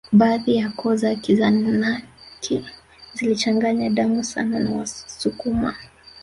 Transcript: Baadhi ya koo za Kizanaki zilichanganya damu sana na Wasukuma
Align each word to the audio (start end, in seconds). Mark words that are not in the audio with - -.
Baadhi 0.11 0.55
ya 0.55 0.69
koo 0.69 0.95
za 0.95 1.15
Kizanaki 1.15 2.65
zilichanganya 3.13 3.89
damu 3.89 4.23
sana 4.23 4.59
na 4.59 4.71
Wasukuma 4.71 5.75